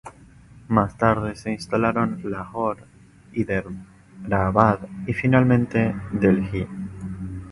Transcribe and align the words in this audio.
Más 0.67 0.97
tarde, 0.97 1.35
se 1.35 1.51
instalaron 1.51 2.19
en 2.23 2.31
Lahore, 2.31 2.83
Hyderabad 3.33 4.79
y 5.05 5.13
finalmente 5.13 5.95
Delhi. 6.11 6.67